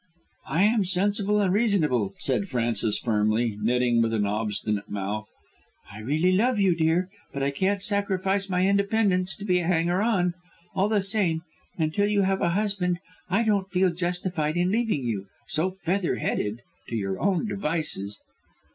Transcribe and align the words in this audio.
"I 0.47 0.63
am 0.63 0.83
sensible 0.83 1.39
and 1.39 1.53
reasonable," 1.53 2.15
said 2.17 2.47
Frances 2.47 2.97
firmly, 2.97 3.55
knitting 3.61 4.01
with 4.01 4.13
an 4.15 4.25
obstinate 4.25 4.89
mouth. 4.89 5.29
"I 5.93 5.99
really 5.99 6.31
love 6.31 6.59
you, 6.59 6.73
dear, 6.75 7.07
but 7.31 7.43
I 7.43 7.51
can't 7.51 7.83
sacrifice 7.83 8.49
my 8.49 8.65
independence 8.67 9.35
to 9.35 9.45
be 9.45 9.59
a 9.59 9.67
hanger 9.67 10.01
on. 10.01 10.33
All 10.73 10.89
the 10.89 11.03
same, 11.03 11.43
until 11.77 12.07
you 12.07 12.23
have 12.23 12.41
a 12.41 12.49
husband 12.57 12.97
I 13.29 13.43
don't 13.43 13.69
feel 13.69 13.91
justified 13.93 14.57
in 14.57 14.71
leaving 14.71 15.03
you, 15.03 15.27
so 15.47 15.69
feather 15.83 16.15
headed, 16.15 16.61
to 16.89 16.95
your 16.95 17.19
own 17.21 17.45
devices." 17.47 18.19